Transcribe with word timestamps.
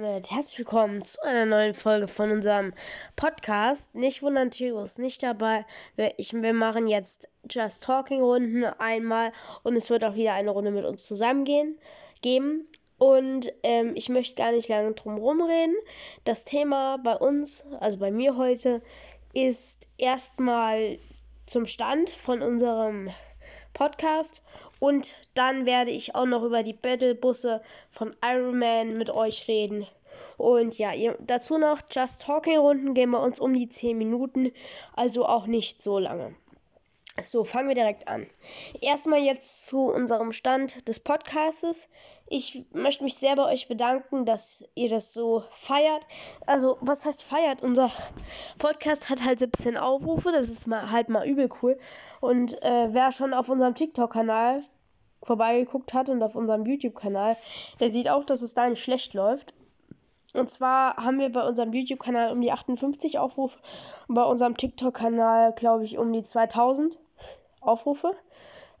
Damit 0.00 0.30
herzlich 0.30 0.60
willkommen 0.60 1.04
zu 1.04 1.22
einer 1.24 1.44
neuen 1.44 1.74
Folge 1.74 2.08
von 2.08 2.30
unserem 2.30 2.72
Podcast. 3.16 3.94
Nicht 3.94 4.22
wundern, 4.22 4.50
Tiro 4.50 4.80
ist 4.80 4.98
nicht 4.98 5.22
dabei. 5.22 5.66
Wir, 5.94 6.14
ich, 6.16 6.32
wir 6.32 6.54
machen 6.54 6.88
jetzt 6.88 7.28
Just 7.50 7.84
Talking 7.84 8.22
Runden 8.22 8.64
einmal 8.64 9.30
und 9.62 9.76
es 9.76 9.90
wird 9.90 10.02
auch 10.06 10.14
wieder 10.14 10.32
eine 10.32 10.52
Runde 10.52 10.70
mit 10.70 10.86
uns 10.86 11.04
zusammen 11.04 11.44
gehen, 11.44 11.78
geben. 12.22 12.66
Und 12.96 13.52
ähm, 13.62 13.92
ich 13.94 14.08
möchte 14.08 14.36
gar 14.36 14.52
nicht 14.52 14.68
lange 14.70 14.92
drum 14.94 15.18
rumreden. 15.18 15.76
Das 16.24 16.46
Thema 16.46 16.96
bei 16.96 17.16
uns, 17.16 17.66
also 17.80 17.98
bei 17.98 18.10
mir 18.10 18.38
heute, 18.38 18.80
ist 19.34 19.86
erstmal 19.98 20.98
zum 21.44 21.66
Stand 21.66 22.08
von 22.08 22.40
unserem 22.40 23.10
Podcast 23.72 24.42
und 24.78 25.18
dann 25.34 25.66
werde 25.66 25.90
ich 25.90 26.14
auch 26.14 26.26
noch 26.26 26.42
über 26.42 26.62
die 26.62 26.72
Battlebusse 26.72 27.62
von 27.90 28.14
Iron 28.24 28.58
Man 28.58 28.98
mit 28.98 29.10
euch 29.10 29.48
reden. 29.48 29.86
Und 30.36 30.78
ja, 30.78 30.92
dazu 31.20 31.58
noch 31.58 31.80
Just 31.90 32.22
Talking 32.22 32.58
Runden 32.58 32.94
gehen 32.94 33.10
bei 33.10 33.18
uns 33.18 33.40
um 33.40 33.52
die 33.52 33.68
10 33.68 33.96
Minuten, 33.96 34.52
also 34.94 35.26
auch 35.26 35.46
nicht 35.46 35.82
so 35.82 35.98
lange. 35.98 36.34
So, 37.24 37.44
fangen 37.44 37.68
wir 37.68 37.74
direkt 37.74 38.08
an. 38.08 38.26
Erstmal 38.80 39.20
jetzt 39.20 39.66
zu 39.66 39.90
unserem 39.90 40.32
Stand 40.32 40.88
des 40.88 41.00
Podcastes. 41.00 41.90
Ich 42.26 42.64
möchte 42.72 43.04
mich 43.04 43.16
sehr 43.16 43.34
bei 43.36 43.44
euch 43.52 43.68
bedanken, 43.68 44.24
dass 44.24 44.68
ihr 44.74 44.88
das 44.88 45.12
so 45.12 45.42
feiert. 45.50 46.06
Also, 46.46 46.78
was 46.80 47.04
heißt 47.04 47.22
feiert? 47.22 47.62
Unser 47.62 47.90
Podcast 48.58 49.10
hat 49.10 49.24
halt 49.24 49.40
17 49.40 49.76
Aufrufe, 49.76 50.30
das 50.32 50.48
ist 50.48 50.66
mal 50.66 50.90
halt 50.90 51.08
mal 51.08 51.26
übel 51.26 51.48
cool. 51.62 51.78
Und 52.20 52.62
äh, 52.62 52.94
wer 52.94 53.12
schon 53.12 53.34
auf 53.34 53.48
unserem 53.48 53.74
TikTok-Kanal 53.74 54.62
vorbeigeguckt 55.22 55.92
hat 55.92 56.08
und 56.08 56.22
auf 56.22 56.36
unserem 56.36 56.64
YouTube-Kanal, 56.64 57.36
der 57.80 57.90
sieht 57.90 58.08
auch, 58.08 58.24
dass 58.24 58.40
es 58.40 58.54
da 58.54 58.68
nicht 58.68 58.82
schlecht 58.82 59.14
läuft. 59.14 59.52
Und 60.32 60.48
zwar 60.48 60.96
haben 60.96 61.18
wir 61.18 61.30
bei 61.32 61.46
unserem 61.46 61.72
YouTube-Kanal 61.72 62.30
um 62.32 62.40
die 62.40 62.52
58 62.52 63.18
Aufrufe 63.18 63.58
und 64.06 64.14
bei 64.14 64.24
unserem 64.24 64.56
TikTok-Kanal, 64.56 65.52
glaube 65.54 65.84
ich, 65.84 65.98
um 65.98 66.12
die 66.12 66.22
2000 66.22 66.98
Aufrufe. 67.60 68.16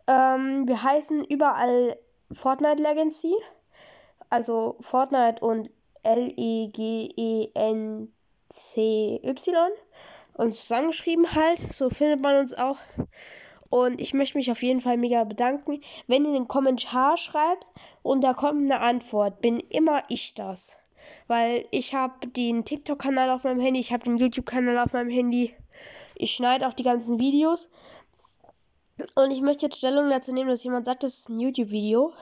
Ähm, 0.06 0.66
wir 0.68 0.82
heißen 0.82 1.24
überall 1.24 1.96
Fortnite 2.32 2.82
Legacy. 2.82 3.34
Also 4.28 4.76
Fortnite 4.80 5.44
und 5.44 5.70
L-E-G-E-N-C-Y. 6.02 7.20
Und 10.34 10.54
zusammengeschrieben 10.54 11.34
halt. 11.34 11.58
So 11.58 11.90
findet 11.90 12.22
man 12.22 12.36
uns 12.36 12.54
auch. 12.54 12.78
Und 13.70 14.00
ich 14.00 14.14
möchte 14.14 14.38
mich 14.38 14.50
auf 14.50 14.62
jeden 14.62 14.80
Fall 14.80 14.96
mega 14.96 15.24
bedanken. 15.24 15.80
Wenn 16.06 16.24
ihr 16.24 16.34
einen 16.34 16.48
Kommentar 16.48 17.16
schreibt 17.16 17.64
und 18.02 18.24
da 18.24 18.32
kommt 18.32 18.70
eine 18.70 18.80
Antwort, 18.80 19.40
bin 19.40 19.60
immer 19.60 20.02
ich 20.08 20.34
das. 20.34 20.79
Weil 21.26 21.66
ich 21.70 21.94
habe 21.94 22.26
den 22.28 22.64
TikTok-Kanal 22.64 23.30
auf 23.30 23.44
meinem 23.44 23.60
Handy, 23.60 23.80
ich 23.80 23.92
habe 23.92 24.04
den 24.04 24.16
YouTube-Kanal 24.16 24.78
auf 24.78 24.92
meinem 24.92 25.10
Handy. 25.10 25.54
Ich 26.14 26.32
schneide 26.32 26.66
auch 26.68 26.74
die 26.74 26.82
ganzen 26.82 27.18
Videos. 27.18 27.70
Und 29.14 29.30
ich 29.30 29.40
möchte 29.40 29.66
jetzt 29.66 29.78
Stellung 29.78 30.10
dazu 30.10 30.32
nehmen, 30.32 30.50
dass 30.50 30.64
jemand 30.64 30.86
sagt, 30.86 31.02
das 31.02 31.18
ist 31.18 31.28
ein 31.30 31.40
YouTube-Video. 31.40 32.12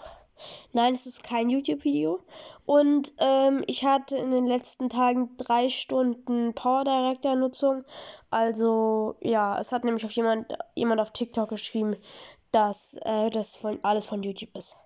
Nein, 0.73 0.93
es 0.93 1.07
ist 1.07 1.25
kein 1.25 1.51
YouTube-Video. 1.51 2.21
Und 2.67 3.13
ähm, 3.19 3.65
ich 3.67 3.85
hatte 3.85 4.17
in 4.17 4.31
den 4.31 4.47
letzten 4.47 4.89
Tagen 4.89 5.37
drei 5.37 5.69
Stunden 5.69 6.55
Power 6.55 6.85
Director-Nutzung. 6.85 7.85
Also, 8.31 9.17
ja, 9.21 9.59
es 9.59 9.73
hat 9.73 9.85
nämlich 9.85 10.05
auf 10.05 10.13
jemand, 10.13 10.47
jemand 10.75 11.01
auf 11.01 11.13
TikTok 11.13 11.49
geschrieben, 11.49 11.97
dass 12.51 12.99
äh, 13.03 13.31
das 13.31 13.57
von, 13.57 13.79
alles 13.83 14.07
von 14.07 14.23
YouTube 14.23 14.57
ist. 14.57 14.77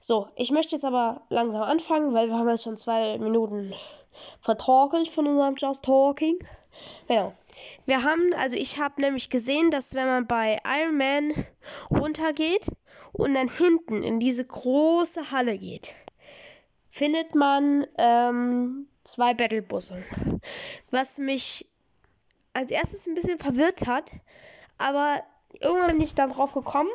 So, 0.00 0.28
ich 0.36 0.50
möchte 0.50 0.76
jetzt 0.76 0.84
aber 0.84 1.22
langsam 1.28 1.62
anfangen, 1.62 2.14
weil 2.14 2.28
wir 2.28 2.36
haben 2.36 2.48
jetzt 2.48 2.64
schon 2.64 2.76
zwei 2.76 3.18
Minuten 3.18 3.74
vertorkelt 4.40 5.08
von 5.08 5.26
unserem 5.26 5.56
Just 5.56 5.84
Talking. 5.84 6.38
Genau. 7.08 7.32
Wir 7.86 8.04
haben, 8.04 8.32
also 8.34 8.56
ich 8.56 8.78
habe 8.78 9.00
nämlich 9.00 9.30
gesehen, 9.30 9.70
dass 9.70 9.94
wenn 9.94 10.06
man 10.06 10.26
bei 10.26 10.58
Iron 10.64 10.96
Man 10.96 11.32
runtergeht 11.90 12.68
und 13.12 13.34
dann 13.34 13.48
hinten 13.48 14.02
in 14.02 14.18
diese 14.18 14.44
große 14.44 15.30
Halle 15.30 15.58
geht, 15.58 15.94
findet 16.88 17.34
man 17.34 17.86
ähm, 17.96 18.86
zwei 19.02 19.34
Battlebusse. 19.34 20.02
Was 20.90 21.18
mich 21.18 21.66
als 22.52 22.70
erstes 22.70 23.06
ein 23.06 23.14
bisschen 23.14 23.38
verwirrt 23.38 23.86
hat, 23.86 24.12
aber 24.78 25.22
irgendwann 25.60 25.92
bin 25.92 26.00
ich 26.00 26.14
dann 26.14 26.30
drauf 26.30 26.54
gekommen, 26.54 26.90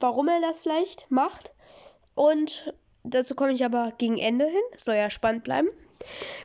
warum 0.00 0.28
er 0.28 0.40
das 0.40 0.62
vielleicht 0.62 1.10
macht. 1.10 1.54
Und 2.14 2.74
dazu 3.04 3.34
komme 3.34 3.52
ich 3.52 3.64
aber 3.64 3.92
gegen 3.98 4.18
Ende 4.18 4.46
hin. 4.46 4.62
Soll 4.76 4.96
ja 4.96 5.10
spannend 5.10 5.44
bleiben. 5.44 5.68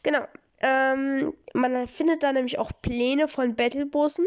Genau. 0.04 0.22
Ähm, 0.60 1.34
man 1.54 1.88
findet 1.88 2.24
da 2.24 2.32
nämlich 2.34 2.60
auch 2.60 2.72
Pläne 2.82 3.28
von 3.28 3.56
Battlebussen. 3.56 4.26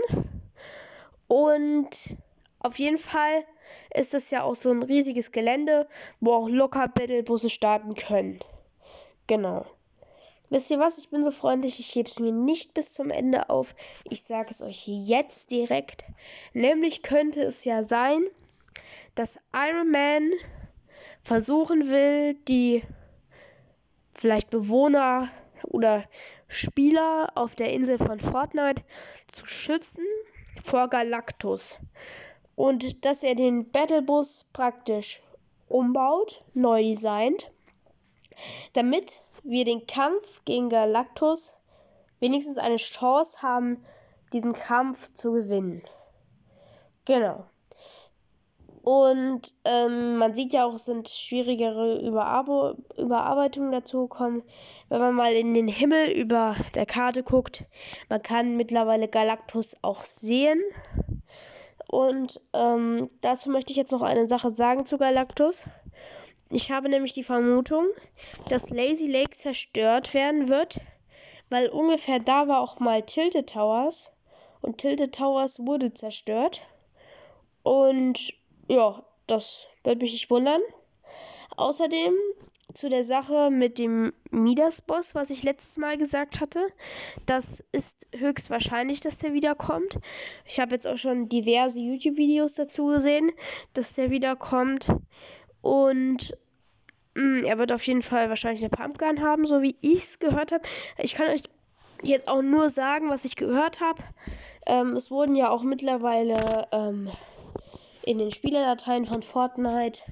Und 1.26 2.16
auf 2.60 2.78
jeden 2.78 2.98
Fall 2.98 3.44
ist 3.94 4.14
das 4.14 4.30
ja 4.30 4.42
auch 4.42 4.54
so 4.54 4.70
ein 4.70 4.82
riesiges 4.82 5.32
Gelände, 5.32 5.88
wo 6.20 6.32
auch 6.32 6.48
locker 6.48 6.88
Battlebusse 6.88 7.50
starten 7.50 7.94
können. 7.94 8.38
Genau. 9.26 9.66
Wisst 10.50 10.70
ihr 10.70 10.78
was? 10.78 10.98
Ich 10.98 11.10
bin 11.10 11.22
so 11.22 11.31
freundlich, 11.31 11.78
ich 11.78 11.94
hebe 11.94 12.09
es 12.09 12.19
mir 12.19 12.32
nicht 12.32 12.75
bis 12.75 12.94
zum 12.94 13.10
Ende 13.10 13.50
auf. 13.50 13.75
Ich 14.04 14.22
sage 14.22 14.50
es 14.50 14.62
euch 14.62 14.86
jetzt 14.86 15.50
direkt. 15.50 16.04
Nämlich 16.54 17.03
könnte 17.03 17.42
es 17.42 17.64
ja 17.64 17.82
sein, 17.82 18.25
dass 19.14 19.41
Iron 19.54 19.91
Man 19.91 20.31
versuchen 21.22 21.88
will, 21.88 22.34
die 22.48 22.82
vielleicht 24.14 24.50
Bewohner 24.50 25.28
oder 25.64 26.04
Spieler 26.48 27.32
auf 27.34 27.54
der 27.54 27.72
Insel 27.72 27.98
von 27.98 28.20
Fortnite 28.20 28.82
zu 29.26 29.47
schützen 29.47 30.04
vor 30.62 30.88
Galactus. 30.88 31.78
Und 32.56 33.04
dass 33.04 33.22
er 33.22 33.34
den 33.34 33.70
Battlebus 33.70 34.48
praktisch 34.53 35.22
umbaut, 35.69 36.42
neu 36.54 36.82
designt, 36.82 37.50
damit 38.72 39.20
wir 39.44 39.65
den 39.65 39.87
Kampf 39.87 40.44
gegen 40.44 40.69
Galactus 40.69 41.56
wenigstens 42.21 42.59
eine 42.59 42.76
Chance 42.76 43.43
haben, 43.43 43.84
diesen 44.32 44.53
Kampf 44.53 45.12
zu 45.12 45.32
gewinnen. 45.32 45.82
Genau. 47.04 47.44
Und 48.82 49.54
ähm, 49.66 50.16
man 50.16 50.32
sieht 50.32 50.54
ja 50.54 50.65
auch, 50.65 50.75
es 50.75 50.87
sind 50.87 51.10
schwierigere 51.10 51.99
Überarbe 52.00 52.76
Überarbeitungen 52.97 53.71
dazu 53.71 54.09
gekommen. 54.09 54.43
Wenn 54.88 55.00
man 55.00 55.15
mal 55.15 55.32
in 55.32 55.53
den 55.53 55.69
Himmel 55.69 56.10
über 56.10 56.56
der 56.75 56.87
Karte 56.87 57.22
guckt, 57.22 57.66
man 58.09 58.22
kann 58.22 58.56
mittlerweile 58.56 59.09
Galactus 59.09 59.76
auch 59.82 60.03
sehen. 60.03 60.60
Und 61.88 62.38
ähm, 62.53 63.09
dazu 63.22 63.49
möchte 63.49 63.72
ich 63.72 63.78
jetzt 63.78 63.93
noch 63.93 64.03
eine 64.03 64.26
Sache 64.26 64.50
sagen 64.50 64.84
zu 64.84 64.99
Galactus. 64.99 65.66
Ich 66.50 66.71
habe 66.71 66.91
nämlich 66.91 67.15
die 67.15 67.22
Vermutung, 67.22 67.87
dass 68.49 68.71
Lazy 68.71 69.06
Lake 69.06 69.37
zerstört 69.37 70.12
werden 70.12 70.50
wird, 70.50 70.81
weil 71.49 71.69
ungefähr 71.69 72.21
da 72.21 72.47
war 72.47 72.60
auch 72.60 72.78
mal 72.78 73.03
Tilted 73.03 73.50
Towers 73.50 74.12
und 74.60 74.78
Tilted 74.78 75.15
Towers 75.15 75.66
wurde 75.66 75.94
zerstört. 75.94 76.60
Und 77.62 78.34
ja, 78.69 79.03
das 79.26 79.66
wird 79.82 80.03
mich 80.03 80.12
nicht 80.12 80.31
wundern. 80.31 80.60
Außerdem 81.56 82.15
zu 82.78 82.88
der 82.88 83.02
Sache 83.02 83.50
mit 83.50 83.78
dem 83.78 84.12
Midas-Boss, 84.30 85.16
was 85.16 85.30
ich 85.30 85.42
letztes 85.42 85.78
Mal 85.78 85.98
gesagt 85.98 86.38
hatte. 86.38 86.60
Das 87.26 87.64
ist 87.72 88.06
höchstwahrscheinlich, 88.16 89.00
dass 89.00 89.18
der 89.18 89.32
wiederkommt. 89.32 89.98
Ich 90.44 90.60
habe 90.60 90.76
jetzt 90.76 90.86
auch 90.86 90.96
schon 90.96 91.28
diverse 91.28 91.80
YouTube-Videos 91.80 92.54
dazu 92.54 92.86
gesehen, 92.86 93.32
dass 93.72 93.94
der 93.94 94.12
wiederkommt. 94.12 94.92
Und 95.60 96.36
mh, 97.14 97.40
mm, 97.40 97.44
er 97.44 97.58
wird 97.58 97.72
auf 97.72 97.84
jeden 97.84 98.02
Fall 98.02 98.28
wahrscheinlich 98.28 98.62
eine 98.62 98.70
Pumpgun 98.70 99.22
haben, 99.22 99.44
so 99.44 99.60
wie 99.60 99.74
ich 99.80 100.04
es 100.04 100.18
gehört 100.20 100.52
habe. 100.52 100.62
Ich 100.98 101.16
kann 101.16 101.26
euch 101.31 101.42
jetzt 102.04 102.28
auch 102.28 102.42
nur 102.42 102.70
sagen, 102.70 103.10
was 103.10 103.24
ich 103.24 103.34
gehört 103.34 103.81
habe. 103.81 104.00
Ähm, 104.66 104.92
es 104.92 105.10
wurden 105.10 105.34
ja 105.34 105.50
auch 105.50 105.64
mittlerweile 105.64 106.69
ähm, 106.70 107.10
in 108.04 108.19
den 108.19 108.31
Spielerdateien 108.31 109.04
von 109.04 109.24
Fortnite 109.24 110.02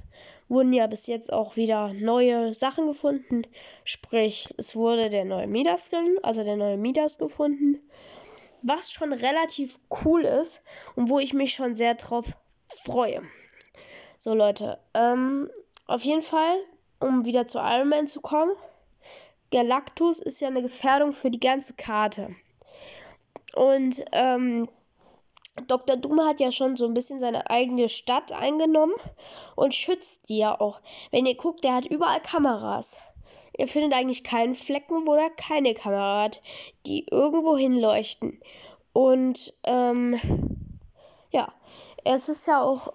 wurden 0.48 0.72
ja 0.72 0.86
bis 0.86 1.06
jetzt 1.06 1.32
auch 1.32 1.56
wieder 1.56 1.92
neue 1.92 2.54
Sachen 2.54 2.86
gefunden. 2.86 3.42
Sprich, 3.84 4.54
es 4.56 4.76
wurde 4.76 5.08
der 5.08 5.24
neue 5.24 5.46
Midas-Skin, 5.46 6.18
also 6.22 6.42
der 6.42 6.56
neue 6.56 6.76
Midas 6.76 7.18
gefunden. 7.18 7.80
Was 8.62 8.92
schon 8.92 9.12
relativ 9.12 9.78
cool 10.04 10.22
ist 10.22 10.62
und 10.94 11.10
wo 11.10 11.18
ich 11.18 11.34
mich 11.34 11.54
schon 11.54 11.76
sehr 11.76 11.94
drauf 11.94 12.36
freue. 12.68 13.22
So 14.18 14.34
Leute, 14.34 14.78
ähm, 14.94 15.50
auf 15.86 16.02
jeden 16.02 16.22
Fall, 16.22 16.56
um 17.00 17.24
wieder 17.24 17.46
zu 17.46 17.58
Iron 17.58 17.88
Man 17.88 18.06
zu 18.06 18.20
kommen, 18.20 18.52
Galactus 19.52 20.20
ist 20.20 20.40
ja 20.40 20.48
eine 20.48 20.62
Gefährdung 20.62 21.12
für 21.12 21.30
die 21.30 21.40
ganze 21.40 21.74
Karte. 21.74 22.34
Und 23.54 24.04
ähm, 24.12 24.68
Dr. 25.66 25.96
Doom 25.96 26.20
hat 26.20 26.40
ja 26.40 26.50
schon 26.50 26.76
so 26.76 26.84
ein 26.84 26.94
bisschen 26.94 27.20
seine 27.20 27.50
eigene 27.50 27.88
Stadt 27.88 28.32
eingenommen 28.32 28.94
und 29.54 29.74
schützt 29.74 30.28
die 30.28 30.38
ja 30.38 30.60
auch. 30.60 30.80
Wenn 31.10 31.26
ihr 31.26 31.36
guckt, 31.36 31.64
der 31.64 31.74
hat 31.74 31.86
überall 31.86 32.20
Kameras. 32.20 33.00
Ihr 33.56 33.66
findet 33.66 33.94
eigentlich 33.94 34.22
keinen 34.22 34.54
Flecken, 34.54 35.06
wo 35.06 35.14
er 35.14 35.30
keine 35.30 35.74
Kamera 35.74 36.24
hat, 36.24 36.42
die 36.84 37.06
irgendwo 37.10 37.56
hinleuchten. 37.56 38.40
Und 38.92 39.54
ähm, 39.64 40.18
ja, 41.30 41.52
es 42.04 42.28
ist 42.28 42.46
ja 42.46 42.62
auch 42.62 42.92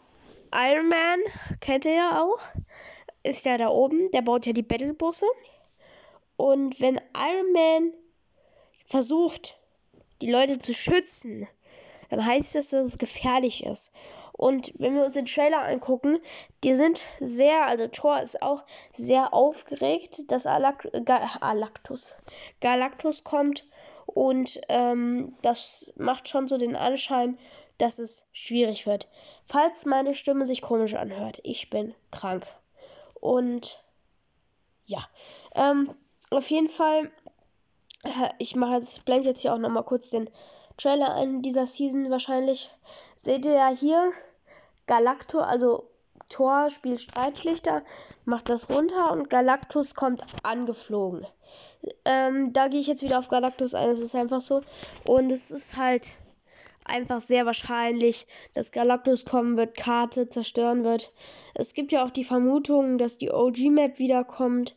Iron 0.54 0.88
Man, 0.88 1.20
kennt 1.60 1.86
ihr 1.86 1.94
ja 1.94 2.22
auch, 2.22 2.40
ist 3.24 3.46
ja 3.46 3.58
da 3.58 3.70
oben, 3.70 4.10
der 4.12 4.22
baut 4.22 4.46
ja 4.46 4.54
die 4.54 4.64
Battlebusse. 4.64 5.26
Und 6.38 6.80
wenn 6.80 7.00
Iron 7.16 7.52
Man 7.54 7.94
versucht, 8.88 9.58
die 10.22 10.32
Leute 10.32 10.60
zu 10.60 10.74
schützen, 10.74 11.48
dann 12.12 12.26
heißt 12.26 12.56
das, 12.56 12.70
dass 12.70 12.86
es 12.86 12.98
gefährlich 12.98 13.66
ist. 13.66 13.92
Und 14.34 14.74
wenn 14.78 14.96
wir 14.96 15.06
uns 15.06 15.14
den 15.14 15.26
Trailer 15.26 15.64
angucken, 15.64 16.20
die 16.64 16.76
sind 16.76 17.06
sehr, 17.20 17.66
also 17.66 17.88
Thor 17.88 18.22
ist 18.22 18.42
auch 18.42 18.64
sehr 18.92 19.34
aufgeregt, 19.34 20.30
dass 20.32 20.46
Alac 20.46 20.90
Galactus, 21.06 22.18
Galactus 22.60 23.24
kommt. 23.24 23.64
Und 24.06 24.60
ähm, 24.68 25.36
das 25.42 25.94
macht 25.96 26.28
schon 26.28 26.50
so 26.50 26.58
den 26.58 26.76
Anschein, 26.76 27.38
dass 27.78 27.98
es 27.98 28.30
schwierig 28.34 28.86
wird. 28.86 29.08
Falls 29.46 29.86
meine 29.86 30.14
Stimme 30.14 30.46
sich 30.46 30.62
komisch 30.62 30.96
anhört, 30.96 31.40
ich 31.44 31.70
bin 31.70 31.96
krank. 32.12 32.46
Und 33.22 33.82
ja, 34.84 35.00
ähm, 35.56 35.90
auf 36.30 36.50
jeden 36.50 36.68
Fall, 36.68 37.10
äh, 38.04 38.30
ich 38.38 38.58
mache 38.58 38.76
jetzt, 38.76 39.06
blende 39.06 39.30
jetzt 39.30 39.42
hier 39.42 39.54
auch 39.54 39.60
nochmal 39.60 39.84
kurz 39.84 40.10
den 40.10 40.30
Trailer 40.78 41.22
in 41.22 41.42
dieser 41.42 41.68
Season 41.68 42.10
wahrscheinlich. 42.10 42.72
Seht 43.16 43.46
ihr 43.46 43.54
ja 43.54 43.70
hier, 43.70 44.12
Galactor, 44.88 45.48
also 45.48 45.88
Thor 46.30 46.70
spielt 46.70 47.02
Streitschlichter, 47.02 47.84
macht 48.26 48.50
das 48.50 48.70
runter 48.70 49.12
und 49.12 49.30
Galactus 49.30 49.96
kommt 49.96 50.26
angeflogen. 50.44 51.28
Ähm, 52.06 52.54
da 52.54 52.68
gehe 52.68 52.80
ich 52.80 52.88
jetzt 52.88 53.04
wieder 53.04 53.20
auf 53.20 53.28
Galactus 53.28 53.76
ein, 53.76 53.90
es 53.90 54.00
ist 54.00 54.16
einfach 54.16 54.42
so. 54.42 54.62
Und 55.06 55.32
es 55.32 55.52
ist 55.52 55.78
halt 55.78 56.16
einfach 56.86 57.22
sehr 57.22 57.46
wahrscheinlich, 57.46 58.28
dass 58.54 58.72
Galactus 58.72 59.26
kommen 59.26 59.58
wird, 59.58 59.76
Karte 59.76 60.28
zerstören 60.28 60.84
wird. 60.84 61.14
Es 61.54 61.74
gibt 61.74 61.92
ja 61.92 62.04
auch 62.04 62.12
die 62.12 62.24
Vermutung, 62.24 62.98
dass 62.98 63.18
die 63.18 63.32
OG-Map 63.32 64.00
wiederkommt. 64.00 64.76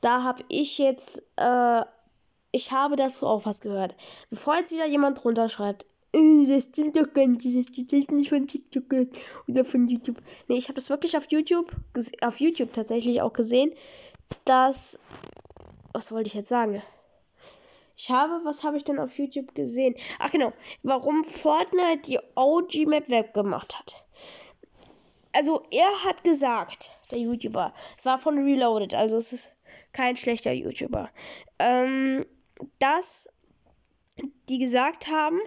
Da 0.00 0.22
habe 0.22 0.44
ich 0.48 0.78
jetzt 0.78 1.22
äh, 1.36 1.82
ich 2.56 2.72
habe 2.72 2.96
dazu 2.96 3.26
auch 3.26 3.44
was 3.44 3.60
gehört. 3.60 3.94
Bevor 4.30 4.56
jetzt 4.56 4.72
wieder 4.72 4.86
jemand 4.86 5.22
drunter 5.22 5.48
schreibt, 5.50 5.86
äh, 6.14 6.46
das 6.46 6.64
stimmt 6.64 6.96
doch 6.96 7.12
gar 7.12 7.26
nicht, 7.26 7.44
das 7.44 7.66
steht 7.66 8.10
nicht 8.10 8.30
von 8.30 8.48
TikTok 8.48 8.84
oder 9.46 9.64
von 9.64 9.86
YouTube. 9.86 10.16
Nee, 10.48 10.56
ich 10.56 10.68
habe 10.68 10.76
das 10.76 10.88
wirklich 10.88 11.16
auf 11.18 11.30
YouTube, 11.30 11.70
auf 12.22 12.40
YouTube 12.40 12.72
tatsächlich 12.72 13.20
auch 13.20 13.34
gesehen, 13.34 13.74
dass, 14.46 14.98
was 15.92 16.10
wollte 16.12 16.28
ich 16.28 16.34
jetzt 16.34 16.48
sagen? 16.48 16.82
Ich 17.94 18.10
habe, 18.10 18.40
was 18.44 18.64
habe 18.64 18.78
ich 18.78 18.84
denn 18.84 18.98
auf 18.98 19.18
YouTube 19.18 19.54
gesehen? 19.54 19.94
Ach 20.18 20.30
genau, 20.30 20.52
warum 20.82 21.24
Fortnite 21.24 22.02
die 22.06 22.18
OG-Map 22.36 23.10
weggemacht 23.10 23.78
hat. 23.78 23.96
Also 25.32 25.62
er 25.70 26.04
hat 26.04 26.24
gesagt, 26.24 26.92
der 27.10 27.18
YouTuber, 27.18 27.74
es 27.96 28.06
war 28.06 28.18
von 28.18 28.38
Reloaded, 28.38 28.94
also 28.94 29.18
es 29.18 29.34
ist 29.34 29.52
kein 29.92 30.16
schlechter 30.16 30.52
YouTuber. 30.52 31.10
Ähm, 31.58 32.24
dass 32.78 33.28
die 34.48 34.58
gesagt 34.58 35.08
haben, 35.08 35.40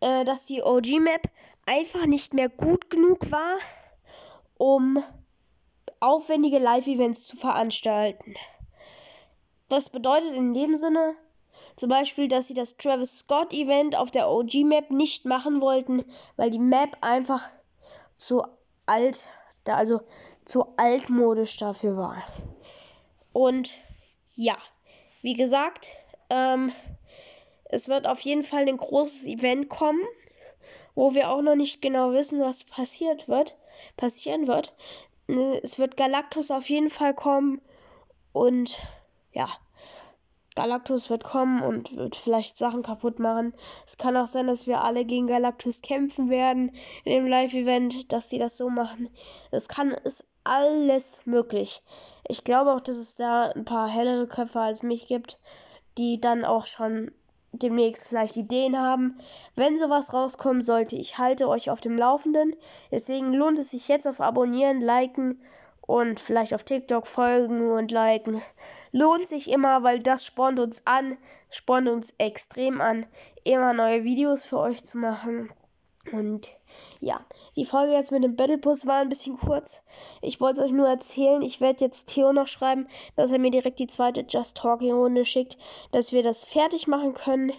äh, 0.00 0.24
dass 0.24 0.46
die 0.46 0.62
OG-Map 0.62 1.28
einfach 1.66 2.06
nicht 2.06 2.34
mehr 2.34 2.48
gut 2.48 2.90
genug 2.90 3.30
war, 3.30 3.58
um 4.56 5.02
aufwendige 6.00 6.58
Live-Events 6.58 7.26
zu 7.26 7.36
veranstalten. 7.36 8.34
Das 9.68 9.90
bedeutet 9.90 10.32
in 10.32 10.54
dem 10.54 10.76
Sinne 10.76 11.14
zum 11.76 11.88
Beispiel, 11.88 12.28
dass 12.28 12.48
sie 12.48 12.54
das 12.54 12.76
Travis 12.76 13.18
Scott 13.20 13.52
Event 13.52 13.96
auf 13.96 14.10
der 14.10 14.28
OG-Map 14.28 14.90
nicht 14.90 15.24
machen 15.24 15.60
wollten, 15.60 16.04
weil 16.36 16.50
die 16.50 16.58
Map 16.58 16.96
einfach 17.02 17.50
zu 18.16 18.42
alt, 18.86 19.28
also 19.66 20.00
zu 20.44 20.66
altmodisch 20.76 21.56
dafür 21.56 21.96
war. 21.96 22.22
Und 23.32 23.76
ja, 24.34 24.56
wie 25.22 25.34
gesagt, 25.34 25.90
ähm, 26.30 26.72
es 27.64 27.88
wird 27.88 28.06
auf 28.06 28.20
jeden 28.20 28.42
Fall 28.42 28.66
ein 28.66 28.76
großes 28.76 29.26
Event 29.26 29.68
kommen, 29.68 30.02
wo 30.94 31.14
wir 31.14 31.30
auch 31.30 31.42
noch 31.42 31.54
nicht 31.54 31.82
genau 31.82 32.12
wissen, 32.12 32.40
was 32.40 32.64
passiert 32.64 33.28
wird, 33.28 33.56
passieren 33.96 34.46
wird. 34.46 34.74
Ne, 35.26 35.60
es 35.62 35.78
wird 35.78 35.96
Galactus 35.96 36.50
auf 36.50 36.68
jeden 36.68 36.90
Fall 36.90 37.14
kommen 37.14 37.60
und 38.32 38.80
ja, 39.32 39.48
Galactus 40.58 41.08
wird 41.08 41.22
kommen 41.22 41.62
und 41.62 41.94
wird 41.94 42.16
vielleicht 42.16 42.56
Sachen 42.56 42.82
kaputt 42.82 43.20
machen. 43.20 43.54
Es 43.86 43.96
kann 43.96 44.16
auch 44.16 44.26
sein, 44.26 44.48
dass 44.48 44.66
wir 44.66 44.82
alle 44.82 45.04
gegen 45.04 45.28
Galactus 45.28 45.82
kämpfen 45.82 46.30
werden 46.30 46.72
in 47.04 47.12
dem 47.12 47.26
Live-Event, 47.26 48.12
dass 48.12 48.28
sie 48.28 48.38
das 48.38 48.56
so 48.56 48.68
machen. 48.68 49.08
Es 49.52 49.68
kann, 49.68 49.90
ist 49.90 50.32
alles 50.48 51.26
möglich. 51.26 51.82
Ich 52.26 52.44
glaube 52.44 52.72
auch, 52.72 52.80
dass 52.80 52.96
es 52.96 53.16
da 53.16 53.50
ein 53.50 53.64
paar 53.64 53.88
hellere 53.88 54.26
Köpfe 54.26 54.60
als 54.60 54.82
mich 54.82 55.06
gibt, 55.06 55.38
die 55.98 56.20
dann 56.20 56.44
auch 56.44 56.66
schon 56.66 57.10
demnächst 57.52 58.08
vielleicht 58.08 58.36
Ideen 58.36 58.78
haben. 58.78 59.18
Wenn 59.56 59.76
sowas 59.76 60.12
rauskommen 60.12 60.62
sollte, 60.62 60.96
ich 60.96 61.18
halte 61.18 61.48
euch 61.48 61.70
auf 61.70 61.80
dem 61.80 61.96
Laufenden. 61.96 62.52
Deswegen 62.90 63.32
lohnt 63.32 63.58
es 63.58 63.70
sich 63.70 63.88
jetzt 63.88 64.06
auf 64.06 64.20
Abonnieren, 64.20 64.80
Liken 64.80 65.40
und 65.80 66.20
vielleicht 66.20 66.52
auf 66.52 66.64
TikTok 66.64 67.06
folgen 67.06 67.70
und 67.70 67.90
liken. 67.90 68.42
Lohnt 68.92 69.26
sich 69.26 69.50
immer, 69.50 69.82
weil 69.82 70.00
das 70.00 70.24
spornt 70.24 70.60
uns 70.60 70.86
an, 70.86 71.16
spornt 71.50 71.88
uns 71.88 72.14
extrem 72.18 72.80
an, 72.80 73.06
immer 73.44 73.72
neue 73.72 74.04
Videos 74.04 74.44
für 74.44 74.58
euch 74.58 74.84
zu 74.84 74.98
machen. 74.98 75.50
Und 76.12 76.56
ja, 77.00 77.20
die 77.56 77.64
Folge 77.64 77.92
jetzt 77.92 78.12
mit 78.12 78.24
dem 78.24 78.36
Battle 78.36 78.58
Bus 78.58 78.86
war 78.86 79.00
ein 79.00 79.08
bisschen 79.08 79.36
kurz. 79.36 79.82
Ich 80.20 80.40
wollte 80.40 80.62
euch 80.62 80.72
nur 80.72 80.88
erzählen, 80.88 81.42
ich 81.42 81.60
werde 81.60 81.84
jetzt 81.84 82.08
Theo 82.08 82.32
noch 82.32 82.46
schreiben, 82.46 82.88
dass 83.16 83.30
er 83.30 83.38
mir 83.38 83.50
direkt 83.50 83.78
die 83.78 83.86
zweite 83.86 84.24
Just 84.28 84.56
Talking 84.56 84.92
Runde 84.92 85.24
schickt, 85.24 85.58
dass 85.92 86.12
wir 86.12 86.22
das 86.22 86.44
fertig 86.44 86.86
machen 86.86 87.14
können. 87.14 87.52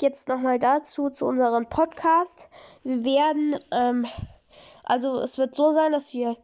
Jetzt 0.00 0.28
nochmal 0.28 0.58
dazu, 0.58 1.10
zu 1.10 1.26
unserem 1.26 1.68
Podcast. 1.68 2.48
Wir 2.84 3.04
werden, 3.04 3.56
ähm, 3.70 4.06
also 4.84 5.18
es 5.20 5.36
wird 5.36 5.54
so 5.54 5.72
sein, 5.72 5.92
dass 5.92 6.14
wir 6.14 6.36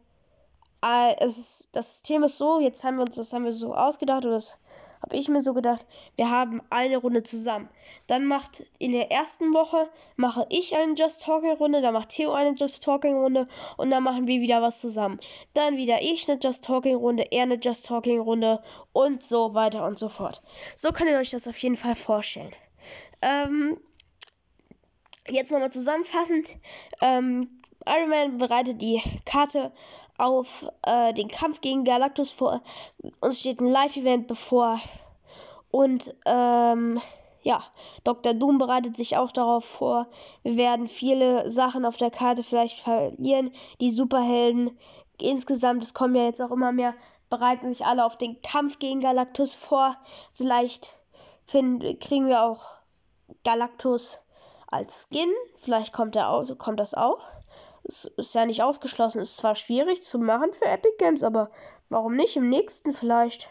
äh, 0.83 1.15
es 1.19 1.37
ist, 1.37 1.69
das 1.73 1.95
System 1.95 2.23
ist 2.23 2.37
so, 2.37 2.59
jetzt 2.59 2.83
haben 2.83 2.97
wir 2.97 3.03
uns, 3.03 3.15
das 3.15 3.33
haben 3.33 3.45
wir 3.45 3.53
so 3.53 3.73
ausgedacht, 3.73 4.25
oder 4.25 4.35
das 4.35 4.59
habe 5.01 5.15
ich 5.15 5.29
mir 5.29 5.41
so 5.41 5.53
gedacht, 5.53 5.85
wir 6.15 6.29
haben 6.29 6.61
eine 6.69 6.97
Runde 6.97 7.23
zusammen. 7.23 7.69
Dann 8.07 8.25
macht 8.25 8.65
in 8.79 8.91
der 8.91 9.11
ersten 9.11 9.53
Woche 9.53 9.89
mache 10.15 10.45
ich 10.49 10.75
eine 10.75 10.93
Just 10.93 11.23
Talking 11.23 11.51
Runde, 11.51 11.81
dann 11.81 11.93
macht 11.93 12.09
Theo 12.09 12.33
eine 12.33 12.53
Just 12.55 12.83
Talking 12.83 13.15
Runde 13.15 13.47
und 13.77 13.89
dann 13.89 14.03
machen 14.03 14.27
wir 14.27 14.41
wieder 14.41 14.61
was 14.61 14.81
zusammen. 14.81 15.19
Dann 15.53 15.77
wieder 15.77 16.01
ich 16.01 16.29
eine 16.29 16.39
Just 16.41 16.63
Talking 16.63 16.95
Runde, 16.95 17.25
er 17.31 17.43
eine 17.43 17.55
Just 17.55 17.85
Talking 17.85 18.19
Runde 18.19 18.61
und 18.93 19.23
so 19.23 19.53
weiter 19.53 19.85
und 19.85 19.97
so 19.97 20.09
fort. 20.09 20.41
So 20.75 20.91
könnt 20.91 21.09
ihr 21.09 21.17
euch 21.17 21.31
das 21.31 21.47
auf 21.47 21.57
jeden 21.57 21.77
Fall 21.77 21.95
vorstellen. 21.95 22.51
Ähm, 23.21 23.77
jetzt 25.29 25.51
nochmal 25.51 25.71
zusammenfassend. 25.71 26.57
Ähm, 27.01 27.57
Iron 27.87 28.09
Man 28.09 28.37
bereitet 28.37 28.81
die 28.81 29.01
Karte 29.25 29.71
auf 30.17 30.65
äh, 30.83 31.13
den 31.13 31.27
Kampf 31.27 31.61
gegen 31.61 31.83
Galactus 31.83 32.31
vor. 32.31 32.61
Uns 33.19 33.39
steht 33.39 33.59
ein 33.59 33.71
Live-Event 33.71 34.27
bevor. 34.27 34.79
Und 35.71 36.15
ähm, 36.25 36.99
ja, 37.43 37.63
Dr. 38.03 38.33
Doom 38.33 38.57
bereitet 38.57 38.97
sich 38.97 39.17
auch 39.17 39.31
darauf 39.31 39.63
vor. 39.63 40.07
Wir 40.43 40.57
werden 40.57 40.87
viele 40.87 41.49
Sachen 41.49 41.85
auf 41.85 41.97
der 41.97 42.11
Karte 42.11 42.43
vielleicht 42.43 42.79
verlieren. 42.79 43.51
Die 43.79 43.91
Superhelden 43.91 44.77
insgesamt, 45.19 45.83
es 45.83 45.93
kommen 45.93 46.15
ja 46.15 46.23
jetzt 46.23 46.41
auch 46.41 46.51
immer 46.51 46.71
mehr, 46.71 46.93
bereiten 47.29 47.73
sich 47.73 47.85
alle 47.85 48.05
auf 48.05 48.17
den 48.17 48.41
Kampf 48.41 48.79
gegen 48.79 48.99
Galactus 48.99 49.55
vor. 49.55 49.95
Vielleicht 50.33 50.95
finden, 51.45 51.99
kriegen 51.99 52.27
wir 52.27 52.43
auch 52.43 52.65
Galactus 53.43 54.19
als 54.67 55.07
Skin. 55.09 55.29
Vielleicht 55.55 55.93
kommt, 55.93 56.15
der 56.15 56.29
auch, 56.29 56.45
kommt 56.57 56.79
das 56.79 56.93
auch. 56.93 57.19
Es 57.87 58.05
ist 58.17 58.35
ja 58.35 58.45
nicht 58.45 58.61
ausgeschlossen. 58.61 59.21
Es 59.21 59.31
ist 59.31 59.37
zwar 59.37 59.55
schwierig 59.55 60.03
zu 60.03 60.19
machen 60.19 60.51
für 60.51 60.65
Epic 60.65 60.95
Games, 60.97 61.23
aber 61.23 61.49
warum 61.89 62.15
nicht 62.15 62.35
im 62.35 62.49
nächsten 62.49 62.91
vielleicht? 62.91 63.47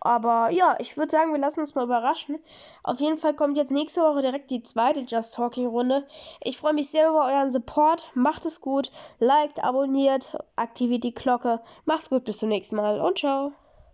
Aber 0.00 0.50
ja, 0.50 0.76
ich 0.78 0.96
würde 0.96 1.10
sagen, 1.10 1.32
wir 1.32 1.40
lassen 1.40 1.60
uns 1.60 1.74
mal 1.74 1.84
überraschen. 1.84 2.38
Auf 2.84 3.00
jeden 3.00 3.18
Fall 3.18 3.34
kommt 3.34 3.56
jetzt 3.56 3.72
nächste 3.72 4.02
Woche 4.02 4.20
direkt 4.20 4.50
die 4.52 4.62
zweite 4.62 5.00
Just 5.00 5.34
Talking 5.34 5.66
Runde. 5.66 6.06
Ich 6.44 6.58
freue 6.58 6.74
mich 6.74 6.90
sehr 6.90 7.08
über 7.08 7.26
euren 7.26 7.50
Support. 7.50 8.12
Macht 8.14 8.46
es 8.46 8.60
gut, 8.60 8.92
liked, 9.18 9.64
abonniert, 9.64 10.38
aktiviert 10.54 11.02
die 11.02 11.14
Glocke. 11.14 11.60
Macht's 11.86 12.08
gut, 12.08 12.22
bis 12.22 12.38
zum 12.38 12.50
nächsten 12.50 12.76
Mal 12.76 13.00
und 13.00 13.18
ciao. 13.18 13.52